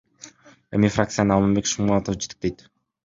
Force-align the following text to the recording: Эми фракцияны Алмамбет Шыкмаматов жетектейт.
Эми 0.77 0.89
фракцияны 0.95 1.35
Алмамбет 1.35 1.69
Шыкмаматов 1.73 2.19
жетектейт. 2.21 2.69